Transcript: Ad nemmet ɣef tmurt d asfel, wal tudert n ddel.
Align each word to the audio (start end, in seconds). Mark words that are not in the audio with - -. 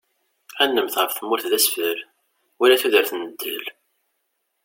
Ad 0.61 0.67
nemmet 0.69 0.95
ɣef 0.99 1.11
tmurt 1.13 1.45
d 1.51 1.53
asfel, 1.57 1.99
wal 2.59 2.73
tudert 2.81 3.11
n 3.15 3.21
ddel. 3.29 3.65